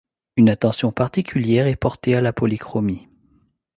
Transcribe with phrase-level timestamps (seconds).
[0.35, 3.07] Une attention particulière est portée à la polychromie.